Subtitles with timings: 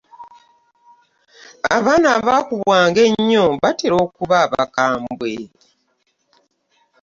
[1.77, 5.33] Abaana abaakubwanga ennyo batera okuba abakambwe.